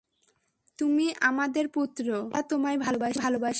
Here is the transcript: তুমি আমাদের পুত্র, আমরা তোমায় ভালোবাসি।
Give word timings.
তুমি 0.79 1.05
আমাদের 1.21 1.65
পুত্র, 1.67 2.05
আমরা 2.23 2.41
তোমায় 2.41 2.77
ভালোবাসি। 2.77 3.17